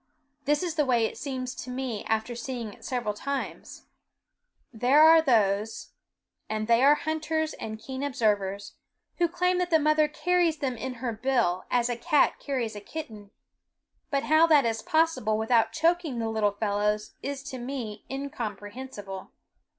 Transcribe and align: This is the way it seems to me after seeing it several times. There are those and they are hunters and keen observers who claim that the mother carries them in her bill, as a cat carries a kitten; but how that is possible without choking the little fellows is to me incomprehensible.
This 0.45 0.63
is 0.63 0.73
the 0.73 0.83
way 0.87 1.05
it 1.05 1.15
seems 1.15 1.53
to 1.53 1.69
me 1.69 2.03
after 2.05 2.33
seeing 2.35 2.73
it 2.73 2.83
several 2.83 3.13
times. 3.13 3.85
There 4.73 5.03
are 5.03 5.21
those 5.21 5.91
and 6.49 6.67
they 6.67 6.83
are 6.83 6.95
hunters 6.95 7.53
and 7.53 7.77
keen 7.77 8.01
observers 8.01 8.73
who 9.19 9.27
claim 9.27 9.59
that 9.59 9.69
the 9.69 9.77
mother 9.77 10.07
carries 10.07 10.57
them 10.57 10.75
in 10.75 10.95
her 11.05 11.13
bill, 11.13 11.65
as 11.69 11.87
a 11.87 11.95
cat 11.95 12.39
carries 12.39 12.75
a 12.75 12.81
kitten; 12.81 13.29
but 14.09 14.23
how 14.23 14.47
that 14.47 14.65
is 14.65 14.81
possible 14.81 15.37
without 15.37 15.71
choking 15.71 16.17
the 16.17 16.29
little 16.29 16.53
fellows 16.53 17.13
is 17.21 17.43
to 17.51 17.59
me 17.59 18.03
incomprehensible. 18.09 19.29